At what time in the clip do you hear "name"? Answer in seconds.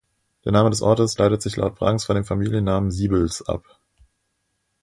0.51-0.71